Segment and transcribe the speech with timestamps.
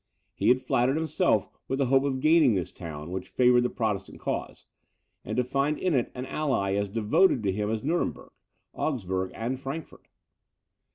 [0.33, 4.19] He had flattered himself with the hope of gaining this town, which favoured the Protestant
[4.19, 4.65] cause,
[5.23, 8.31] and to find in it an ally as devoted to him as Nuremberg,
[8.73, 10.07] Augsburg, and Frankfort.